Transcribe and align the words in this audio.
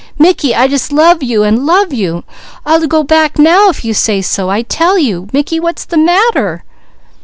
Mickey, 0.17 0.55
I 0.55 0.67
jus' 0.67 0.91
love 0.91 1.21
you 1.21 1.43
an' 1.43 1.67
love 1.67 1.93
you. 1.93 2.23
I'll 2.65 2.87
go 2.87 3.03
back 3.03 3.37
now 3.37 3.69
if 3.69 3.85
you 3.85 3.93
say 3.93 4.19
so, 4.23 4.49
I 4.49 4.63
tell 4.63 4.97
you. 4.97 5.27
Mickey 5.31 5.59
what's 5.59 5.85
the 5.85 5.95
matter?" 5.99 6.63